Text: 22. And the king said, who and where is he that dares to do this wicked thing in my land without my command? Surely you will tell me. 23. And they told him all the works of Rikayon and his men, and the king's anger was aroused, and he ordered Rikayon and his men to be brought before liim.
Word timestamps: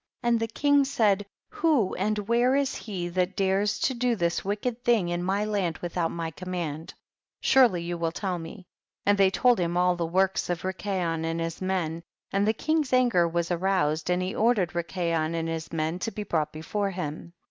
22. 0.23 0.27
And 0.33 0.39
the 0.39 0.47
king 0.51 0.83
said, 0.83 1.25
who 1.51 1.93
and 1.93 2.17
where 2.27 2.55
is 2.55 2.73
he 2.75 3.07
that 3.09 3.35
dares 3.35 3.77
to 3.81 3.93
do 3.93 4.15
this 4.15 4.43
wicked 4.43 4.83
thing 4.83 5.09
in 5.09 5.21
my 5.21 5.45
land 5.45 5.77
without 5.77 6.09
my 6.09 6.31
command? 6.31 6.95
Surely 7.39 7.83
you 7.83 7.99
will 7.99 8.11
tell 8.11 8.39
me. 8.39 8.65
23. 9.03 9.03
And 9.05 9.17
they 9.19 9.29
told 9.29 9.59
him 9.59 9.77
all 9.77 9.95
the 9.95 10.07
works 10.07 10.49
of 10.49 10.63
Rikayon 10.63 11.23
and 11.23 11.39
his 11.39 11.61
men, 11.61 12.01
and 12.31 12.47
the 12.47 12.53
king's 12.53 12.93
anger 12.93 13.27
was 13.27 13.51
aroused, 13.51 14.09
and 14.09 14.23
he 14.23 14.33
ordered 14.33 14.73
Rikayon 14.73 15.35
and 15.35 15.47
his 15.47 15.71
men 15.71 15.99
to 15.99 16.09
be 16.09 16.23
brought 16.23 16.51
before 16.51 16.93
liim. 16.93 17.33